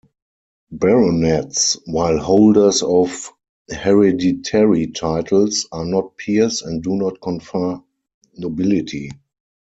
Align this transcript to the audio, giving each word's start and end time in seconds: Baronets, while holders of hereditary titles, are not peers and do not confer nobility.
Baronets, 0.71 1.77
while 1.85 2.17
holders 2.17 2.81
of 2.81 3.29
hereditary 3.69 4.87
titles, 4.87 5.67
are 5.71 5.85
not 5.85 6.17
peers 6.17 6.63
and 6.63 6.81
do 6.81 6.95
not 6.95 7.21
confer 7.21 7.79
nobility. 8.35 9.11